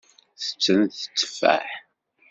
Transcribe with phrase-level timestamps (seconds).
[0.41, 1.67] Tetten tteffaḥ.